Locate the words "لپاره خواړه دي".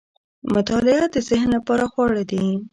1.57-2.43